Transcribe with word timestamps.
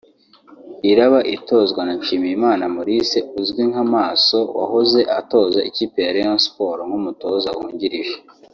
iraba 0.91 1.19
itozwa 1.35 1.81
na 1.87 1.93
Nshimiyimana 1.99 2.63
Maurice 2.75 3.19
uzwi 3.39 3.63
nka 3.71 3.83
Maso 3.93 4.37
wahoze 4.57 4.99
atoza 5.19 5.59
ikipe 5.69 5.97
ya 6.05 6.13
Rayon 6.15 6.39
Sports 6.47 6.85
nk’umutoza 6.87 7.49
wungirije 7.57 8.15